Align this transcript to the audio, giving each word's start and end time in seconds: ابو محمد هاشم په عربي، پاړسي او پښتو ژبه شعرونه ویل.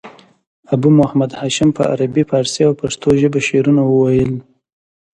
ابو 0.73 0.89
محمد 0.99 1.31
هاشم 1.39 1.69
په 1.77 1.83
عربي، 1.91 2.23
پاړسي 2.29 2.61
او 2.67 2.73
پښتو 2.81 3.07
ژبه 3.21 3.39
شعرونه 3.47 3.81
ویل. 3.85 4.33